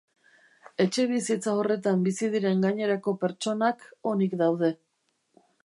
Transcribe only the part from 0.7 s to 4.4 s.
Etxebizitza horretan bizi diren gainerako pertsonak onik